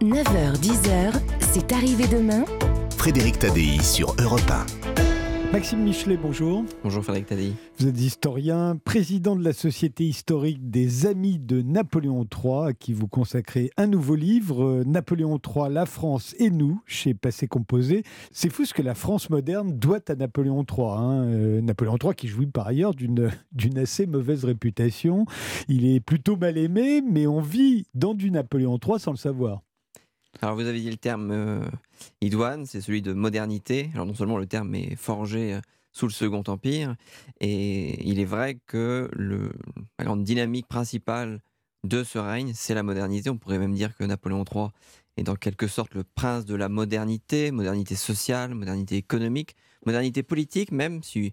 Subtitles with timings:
[0.00, 2.44] 9h-10h, c'est arrivé demain.
[2.98, 4.66] Frédéric Tadei sur Europe 1.
[5.52, 6.64] Maxime Michelet, bonjour.
[6.82, 7.52] Bonjour Frédéric Tadei.
[7.78, 12.92] Vous êtes historien, président de la Société historique des Amis de Napoléon III, à qui
[12.92, 18.02] vous consacrez un nouveau livre, euh, Napoléon III, la France et nous, chez Passé Composé.
[18.32, 20.86] C'est fou ce que la France moderne doit à Napoléon III.
[20.90, 21.24] hein.
[21.24, 25.24] Euh, Napoléon III qui jouit par ailleurs d'une d'une assez mauvaise réputation.
[25.68, 29.62] Il est plutôt mal aimé, mais on vit dans du Napoléon III sans le savoir.
[30.42, 31.60] Alors vous avez dit le terme euh,
[32.20, 33.90] idoine, c'est celui de modernité.
[33.94, 35.60] Alors non seulement le terme est forgé euh,
[35.92, 36.94] sous le Second Empire,
[37.40, 41.40] et il est vrai que la grande dynamique principale
[41.84, 43.30] de ce règne, c'est la modernité.
[43.30, 44.68] On pourrait même dire que Napoléon III
[45.16, 49.56] est dans quelque sorte le prince de la modernité, modernité sociale, modernité économique,
[49.86, 51.32] modernité politique, même si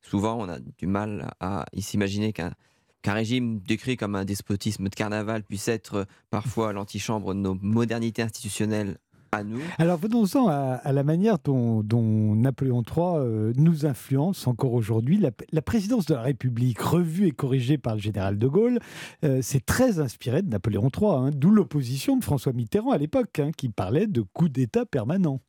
[0.00, 2.54] souvent on a du mal à s'imaginer qu'un
[3.04, 7.54] qu'un régime décrit comme un despotisme de carnaval puisse être euh, parfois l'antichambre de nos
[7.54, 8.96] modernités institutionnelles
[9.30, 9.60] à nous.
[9.78, 15.18] Alors venons-en à, à la manière dont, dont Napoléon III euh, nous influence encore aujourd'hui.
[15.18, 18.78] La, la présidence de la République, revue et corrigée par le général de Gaulle,
[19.24, 23.38] euh, c'est très inspiré de Napoléon III, hein, d'où l'opposition de François Mitterrand à l'époque,
[23.38, 25.40] hein, qui parlait de coup d'État permanent.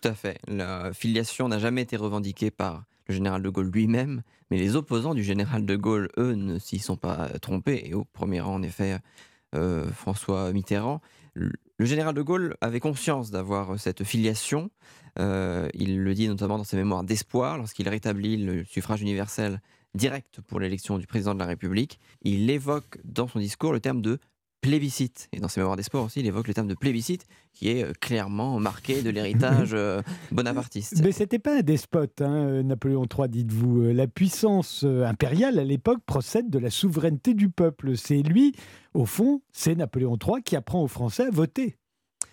[0.00, 0.38] Tout à fait.
[0.46, 5.14] La filiation n'a jamais été revendiquée par le général de Gaulle lui-même, mais les opposants
[5.14, 7.82] du général de Gaulle, eux, ne s'y sont pas trompés.
[7.84, 8.98] Et au premier rang, en effet,
[9.54, 11.00] euh, François Mitterrand.
[11.34, 14.70] Le général de Gaulle avait conscience d'avoir cette filiation.
[15.18, 19.60] Euh, il le dit notamment dans ses mémoires d'espoir, lorsqu'il rétablit le suffrage universel
[19.94, 22.00] direct pour l'élection du président de la République.
[22.22, 24.18] Il évoque dans son discours le terme de
[24.64, 25.28] plébiscite.
[25.32, 27.92] Et dans ses mémoires d'espoir aussi, il évoque le terme de plébiscite, qui est euh,
[28.00, 30.00] clairement marqué de l'héritage euh,
[30.32, 31.02] bonapartiste.
[31.04, 33.82] Mais c'était pas un despote, hein, euh, Napoléon III, dites-vous.
[33.92, 37.96] La puissance impériale à l'époque procède de la souveraineté du peuple.
[37.98, 38.54] C'est lui,
[38.94, 41.76] au fond, c'est Napoléon III qui apprend aux Français à voter.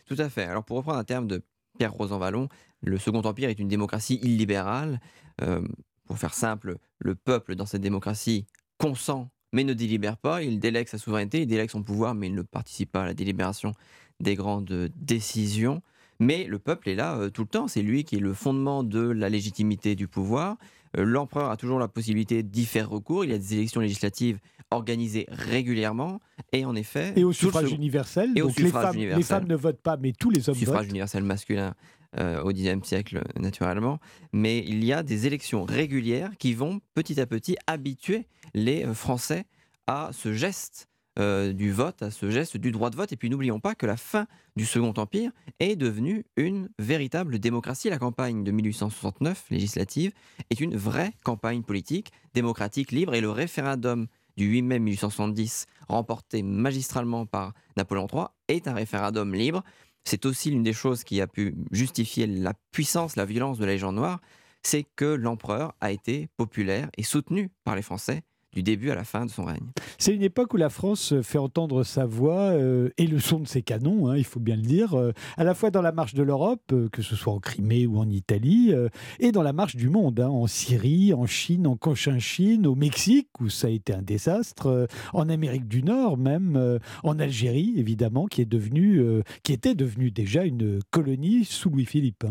[0.05, 0.43] Tout à fait.
[0.43, 1.43] Alors pour reprendre un terme de
[1.77, 2.47] Pierre Rosanvallon,
[2.81, 4.99] le Second Empire est une démocratie illibérale.
[5.41, 5.61] Euh,
[6.05, 8.45] pour faire simple, le peuple dans cette démocratie
[8.77, 10.43] consent mais ne délibère pas.
[10.43, 13.13] Il délègue sa souveraineté, il délègue son pouvoir, mais il ne participe pas à la
[13.13, 13.73] délibération
[14.19, 15.81] des grandes décisions.
[16.19, 17.67] Mais le peuple est là euh, tout le temps.
[17.67, 20.57] C'est lui qui est le fondement de la légitimité du pouvoir.
[20.97, 23.25] Euh, L'empereur a toujours la possibilité d'y faire recours.
[23.25, 24.37] Il y a des élections législatives
[24.69, 26.21] organisées régulièrement.
[26.53, 29.25] Et en effet, Et au suffrage universel, Et au donc les suffrage femmes, les universel.
[29.39, 30.89] femmes ne votent pas, mais tous les hommes suffrage votent.
[30.91, 31.73] universel masculin
[32.19, 33.99] euh, au Xe siècle, naturellement.
[34.33, 39.45] Mais il y a des élections régulières qui vont petit à petit habituer les Français
[39.87, 40.87] à ce geste
[41.19, 43.11] euh, du vote, à ce geste du droit de vote.
[43.11, 47.89] Et puis n'oublions pas que la fin du Second Empire est devenue une véritable démocratie.
[47.89, 50.13] La campagne de 1869 législative
[50.49, 53.13] est une vraie campagne politique, démocratique, libre.
[53.13, 54.07] Et le référendum
[54.37, 59.63] du 8 mai 1870, remporté magistralement par Napoléon III, est un référendum libre.
[60.03, 63.73] C'est aussi l'une des choses qui a pu justifier la puissance, la violence de la
[63.73, 64.19] légende noire,
[64.63, 68.23] c'est que l'empereur a été populaire et soutenu par les Français
[68.53, 69.71] du début à la fin de son règne.
[69.97, 73.47] C'est une époque où la France fait entendre sa voix euh, et le son de
[73.47, 76.13] ses canons, hein, il faut bien le dire, euh, à la fois dans la marche
[76.13, 78.73] de l'Europe, euh, que ce soit en Crimée ou en Italie,
[79.19, 83.29] et dans la marche du monde, hein, en Syrie, en Chine, en Cochinchine, au Mexique,
[83.39, 88.41] où ça a été un désastre, en Amérique du Nord même, en Algérie, évidemment, qui,
[88.41, 88.49] est
[89.43, 92.25] qui était devenue déjà une colonie sous Louis-Philippe.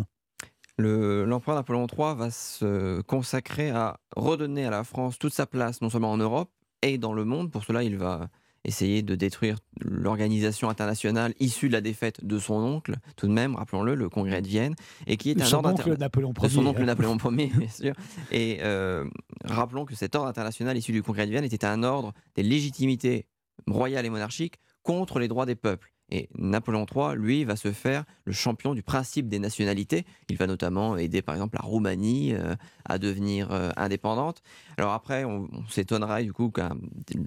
[0.80, 5.80] Le- L'empereur Napoléon III va se consacrer à redonner à la France toute sa place,
[5.82, 6.50] non seulement en Europe
[6.82, 7.50] et dans le monde.
[7.50, 8.28] Pour cela, il va
[8.64, 13.54] essayer de détruire l'organisation internationale issue de la défaite de son oncle, tout de même,
[13.54, 14.74] rappelons-le, le congrès de Vienne,
[15.06, 16.84] et qui est un Son ordre oncle Napoléon de son Ier, oncle.
[16.84, 17.94] Napoléon Ier, bien sûr.
[18.30, 19.06] Et euh,
[19.44, 23.26] rappelons que cet ordre international issu du Congrès de Vienne était un ordre des légitimités
[23.66, 25.90] royales et monarchiques contre les droits des peuples.
[26.10, 30.04] Et Napoléon III, lui, va se faire le champion du principe des nationalités.
[30.28, 34.42] Il va notamment aider, par exemple, la Roumanie euh, à devenir euh, indépendante.
[34.76, 36.76] Alors après, on, on s'étonnerait du coup qu'un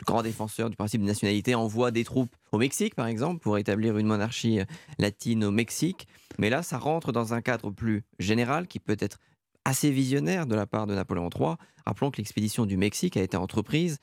[0.06, 3.98] grand défenseur du principe des nationalités envoie des troupes au Mexique, par exemple, pour établir
[3.98, 4.66] une monarchie euh,
[5.00, 6.08] latine au Mexique.
[6.38, 9.20] Mais là, ça rentre dans un cadre plus général qui peut être
[9.66, 11.56] assez visionnaire de la part de Napoléon III.
[11.86, 14.00] Rappelons que l'expédition du Mexique a été entreprise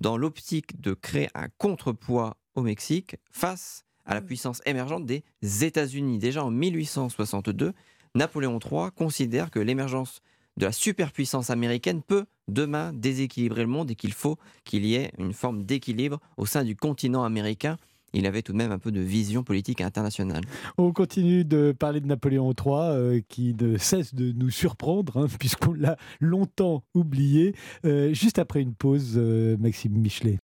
[0.00, 5.22] dans l'optique de créer un contrepoids au Mexique face à la puissance émergente des
[5.64, 6.18] États-Unis.
[6.18, 7.72] Déjà en 1862,
[8.16, 10.20] Napoléon III considère que l'émergence
[10.56, 15.12] de la superpuissance américaine peut demain déséquilibrer le monde et qu'il faut qu'il y ait
[15.16, 17.76] une forme d'équilibre au sein du continent américain.
[18.12, 20.42] Il avait tout de même un peu de vision politique internationale.
[20.76, 25.26] On continue de parler de Napoléon III, euh, qui ne cesse de nous surprendre, hein,
[25.38, 27.54] puisqu'on l'a longtemps oublié.
[27.84, 30.40] Euh, juste après une pause, euh, Maxime Michelet.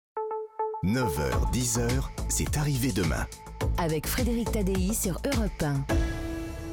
[0.84, 3.28] 9h, 10h, c'est arrivé demain.
[3.78, 5.86] Avec Frédéric Tadei sur Europe 1.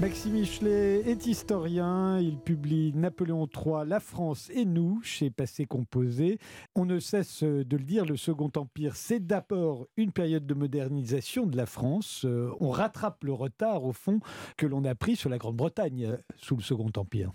[0.00, 6.38] Maxime Michelet est historien, il publie Napoléon III, La France et nous chez Passé Composé.
[6.74, 11.44] On ne cesse de le dire, le Second Empire, c'est d'abord une période de modernisation
[11.44, 12.24] de la France.
[12.24, 14.20] Euh, on rattrape le retard, au fond,
[14.56, 17.30] que l'on a pris sur la Grande-Bretagne euh, sous le Second Empire.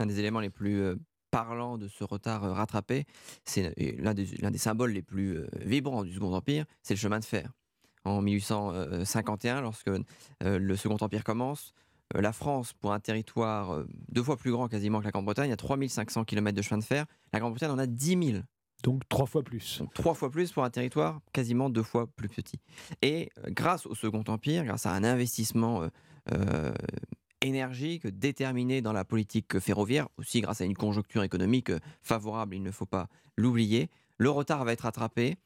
[0.00, 0.96] Un des éléments les plus
[1.34, 3.04] euh, parlants de ce retard rattrapé,
[3.44, 7.24] c'est l'un des, des, symboles les plus vibrants du Second Empire, c'est le chemin de
[7.24, 7.52] fer.
[8.04, 9.90] En 1851, lorsque
[10.40, 11.74] le Second Empire commence,
[12.16, 15.52] euh, la France, pour un territoire euh, deux fois plus grand quasiment que la Grande-Bretagne,
[15.52, 17.04] a 3500 km de chemin de fer.
[17.32, 18.42] La Grande-Bretagne en a 10 000.
[18.84, 19.82] Donc trois fois plus.
[19.92, 22.60] trois fois plus pour un territoire quasiment deux fois plus petit.
[23.02, 25.88] Et euh, grâce au Second Empire, grâce à un investissement
[27.48, 31.72] énergique, déterminé dans la politique ferroviaire, aussi grâce à une conjoncture économique
[32.02, 35.36] favorable, il ne faut pas l'oublier, le retard va être rattrapé.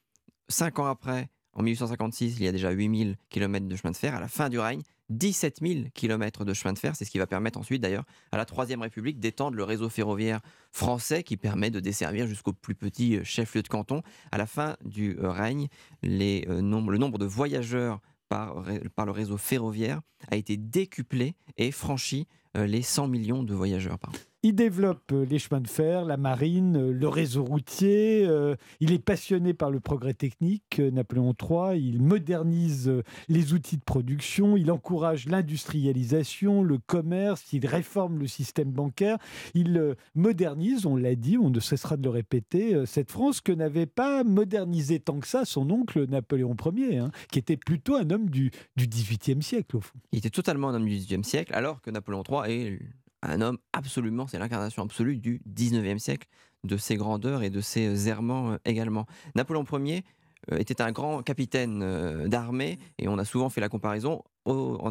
[0.48, 4.14] Cinq ans après, en 1856, il y a déjà 8000 km de chemin de fer.
[4.14, 6.96] À la fin du règne, 17 000 km de chemin de fer.
[6.96, 10.40] C'est ce qui va permettre ensuite, d'ailleurs, à la Troisième République d'étendre le réseau ferroviaire
[10.70, 14.02] français qui permet de desservir jusqu'au plus petit chef-lieu de canton.
[14.30, 15.68] À la fin du euh, règne,
[16.04, 18.00] euh, le nombre de voyageurs
[18.32, 20.00] par, le réseau ferroviaire
[20.30, 24.31] a été décuplé et franchi les 100 millions de voyageurs par an.
[24.44, 28.26] Il développe euh, les chemins de fer, la marine, euh, le réseau routier.
[28.26, 31.80] Euh, il est passionné par le progrès technique, Napoléon III.
[31.80, 32.92] Il modernise
[33.28, 34.56] les outils de production.
[34.56, 37.52] Il encourage l'industrialisation, le commerce.
[37.52, 39.18] Il réforme le système bancaire.
[39.54, 43.86] Il modernise, on l'a dit, on ne cessera de le répéter, cette France que n'avait
[43.86, 48.28] pas modernisé tant que ça son oncle Napoléon Ier, hein, qui était plutôt un homme
[48.28, 49.94] du, du XVIIIe siècle, au fond.
[50.10, 52.78] Il était totalement un homme du XVIIIe siècle, alors que Napoléon III est
[53.22, 56.28] un homme absolument, c'est l'incarnation absolue du 19e siècle,
[56.64, 59.06] de ses grandeurs et de ses errements euh, également.
[59.34, 60.04] Napoléon Ier
[60.50, 64.22] euh, était un grand capitaine euh, d'armée et on a souvent fait la comparaison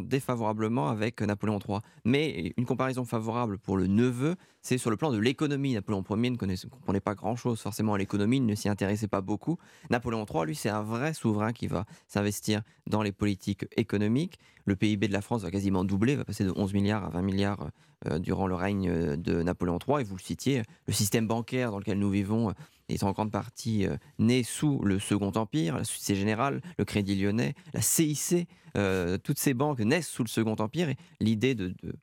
[0.03, 1.79] défavorablement avec Napoléon III.
[2.05, 5.73] Mais une comparaison favorable pour le neveu, c'est sur le plan de l'économie.
[5.73, 9.57] Napoléon Ier ne, comprenait pas grand-chose forcément à l'économie, il ne s'y intéressait pas beaucoup.
[9.89, 14.39] Napoléon III, lui, c'est un vrai souverain qui va s'investir dans les politiques économiques.
[14.65, 17.21] Le PIB de la France va quasiment doubler, va passer de 11 milliards à 20
[17.23, 17.69] milliards euh,
[18.19, 20.01] durant le règne de Napoléon III.
[20.01, 22.53] Et vous le citiez, le système bancaire dans lequel nous vivons
[22.93, 27.15] est en grande partie euh, né sous le Second Empire, la Société Générale, le Crédit
[27.15, 31.69] Lyonnais, la CIC, euh, toutes ces banques naissent sous le Second Empire et l'idée de,
[31.83, 31.93] de,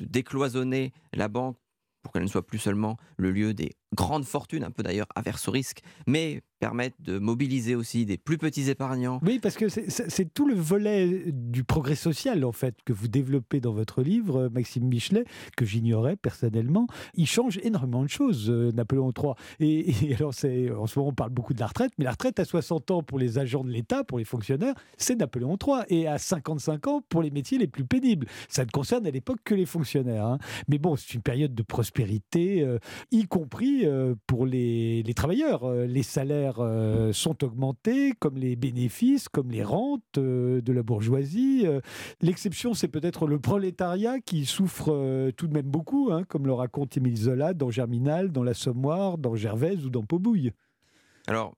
[0.00, 1.56] décloisonner la banque
[2.02, 5.46] pour qu'elle ne soit plus seulement le lieu des grandes fortunes, un peu d'ailleurs averse
[5.48, 9.18] au risque, mais permettent de mobiliser aussi des plus petits épargnants.
[9.26, 13.58] Oui, parce que c'est tout le volet du progrès social, en fait, que vous développez
[13.58, 15.24] dans votre livre, Maxime Michelet,
[15.56, 16.86] que j'ignorais personnellement.
[17.14, 19.32] Il change énormément de choses, euh, Napoléon III.
[19.58, 22.44] Et, alors, en ce moment, on parle beaucoup de la retraite, mais la retraite à
[22.44, 25.82] 60 ans pour les agents de l'État, pour les fonctionnaires, c'est Napoléon III.
[25.88, 28.28] Et à 55 ans pour les métiers les plus pénibles.
[28.48, 30.26] Ça ne concerne à l'époque que les fonctionnaires.
[30.26, 30.38] Hein.
[30.68, 32.78] Mais bon, c'est une période de prospérité, euh,
[33.10, 35.64] y compris euh, pour les, travailleurs.
[35.64, 41.66] Euh, les salaires euh, sont augmentés, comme les bénéfices, comme les rentes de la bourgeoisie.
[42.20, 46.96] L'exception, c'est peut-être le prolétariat qui souffre tout de même beaucoup, hein, comme le raconte
[46.96, 50.52] Émile Zola dans Germinal, dans l'Assommoir, dans Gervaise ou dans Paubouille.
[51.26, 51.54] Alors,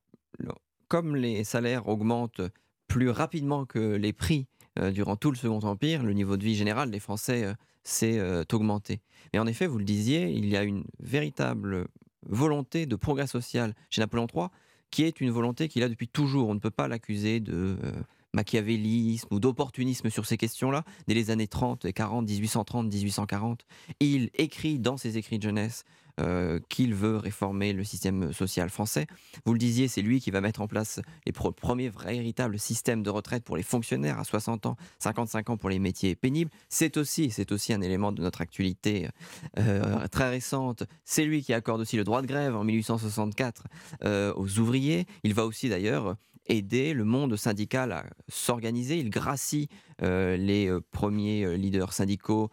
[0.89, 2.43] comme les salaires augmentent
[2.87, 4.47] plus rapidement que les prix
[4.93, 8.21] durant tout le Second Empire, le niveau de vie général des Français s'est
[8.53, 9.01] augmenté.
[9.33, 11.87] Mais en effet, vous le disiez, il y a une véritable
[12.29, 14.47] volonté de progrès social chez Napoléon III,
[14.95, 16.49] qui est une volonté qu'il a depuis toujours.
[16.49, 17.93] On ne peut pas l'accuser de euh,
[18.33, 20.85] machiavélisme ou d'opportunisme sur ces questions-là.
[21.09, 23.67] Dès les années 30 et 40, 1830, 1840,
[23.99, 25.85] il écrit dans ses écrits de jeunesse
[26.21, 29.07] euh, qu'il veut réformer le système social français.
[29.45, 33.11] Vous le disiez, c'est lui qui va mettre en place les premiers véritables systèmes de
[33.11, 36.51] retraite pour les fonctionnaires à 60 ans, 55 ans pour les métiers pénibles.
[36.69, 39.09] C'est aussi, c'est aussi un élément de notre actualité
[39.59, 40.85] euh, très récente.
[41.05, 43.65] C'est lui qui accorde aussi le droit de grève en 1864
[44.05, 45.07] euh, aux ouvriers.
[45.25, 46.17] Il va aussi d'ailleurs
[46.47, 48.99] aider le monde syndical à s'organiser.
[48.99, 49.69] Il gracie
[50.03, 52.51] euh, les euh, premiers euh, leaders syndicaux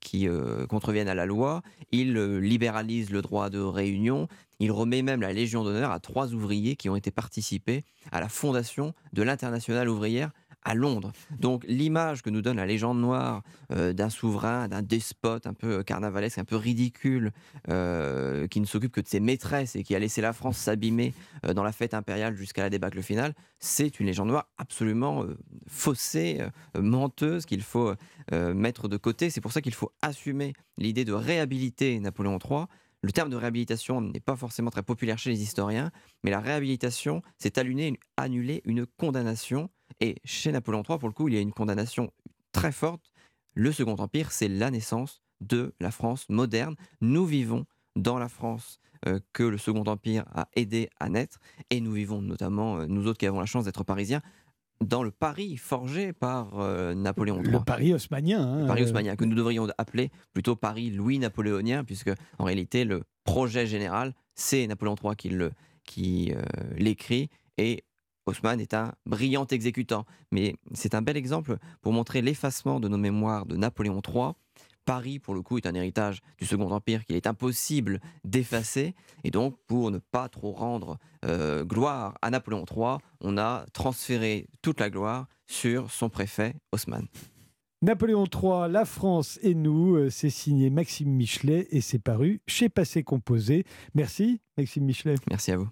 [0.00, 0.28] qui
[0.68, 1.62] contreviennent à la loi.
[1.90, 4.28] Il libéralise le droit de réunion.
[4.58, 8.28] Il remet même la Légion d'honneur à trois ouvriers qui ont été participés à la
[8.28, 10.30] fondation de l'Internationale ouvrière
[10.64, 11.12] à Londres.
[11.38, 13.42] Donc l'image que nous donne la légende noire
[13.72, 17.32] euh, d'un souverain, d'un despote un peu carnavalesque, un peu ridicule,
[17.68, 21.14] euh, qui ne s'occupe que de ses maîtresses et qui a laissé la France s'abîmer
[21.44, 25.24] euh, dans la fête impériale jusqu'à la débâcle finale, c'est une légende noire absolument
[25.68, 26.40] faussée,
[26.76, 27.94] menteuse, qu'il faut
[28.32, 29.30] mettre de côté.
[29.30, 32.66] C'est pour ça qu'il faut assumer l'idée de réhabiliter Napoléon III
[33.02, 35.90] le terme de réhabilitation n'est pas forcément très populaire chez les historiens,
[36.22, 39.70] mais la réhabilitation, c'est annuler une condamnation.
[40.00, 42.10] Et chez Napoléon III, pour le coup, il y a une condamnation
[42.52, 43.12] très forte.
[43.54, 46.76] Le Second Empire, c'est la naissance de la France moderne.
[47.00, 51.80] Nous vivons dans la France euh, que le Second Empire a aidé à naître, et
[51.80, 54.22] nous vivons notamment, euh, nous autres qui avons la chance d'être parisiens,
[54.80, 57.50] dans le Paris forgé par euh, Napoléon III.
[57.50, 58.40] Le Paris haussmanien.
[58.40, 63.66] Hein, Paris haussmanien, que nous devrions appeler plutôt Paris Louis-Napoléonien, puisque en réalité, le projet
[63.66, 65.50] général, c'est Napoléon III qui, le,
[65.84, 66.32] qui
[66.76, 67.84] l'écrit, et
[68.26, 70.04] Haussmann est un brillant exécutant.
[70.30, 74.32] Mais c'est un bel exemple pour montrer l'effacement de nos mémoires de Napoléon III
[74.84, 78.94] Paris, pour le coup, est un héritage du Second Empire qu'il est impossible d'effacer.
[79.24, 84.48] Et donc, pour ne pas trop rendre euh, gloire à Napoléon III, on a transféré
[84.60, 87.06] toute la gloire sur son préfet Haussmann.
[87.82, 92.68] Napoléon III, La France et nous, euh, c'est signé Maxime Michelet et c'est paru chez
[92.68, 93.64] Passé Composé.
[93.94, 95.16] Merci Maxime Michelet.
[95.28, 95.68] Merci à vous.